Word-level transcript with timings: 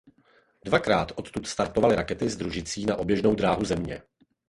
Dvakrát 0.65 1.11
odtud 1.15 1.47
startovaly 1.47 1.95
rakety 1.95 2.29
s 2.29 2.37
družicí 2.37 2.85
na 2.85 2.95
oběžnou 2.95 3.35
dráhu 3.35 3.65
Země. 3.65 4.01